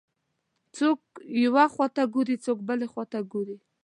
[0.77, 0.99] څوک
[1.43, 3.57] یوې خواته ګوري، څوک بلې خواته ګوري.